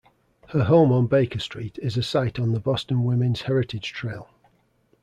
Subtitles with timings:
[0.49, 4.31] Her home on Baker Street is a site on the Boston Women's Heritage Trail.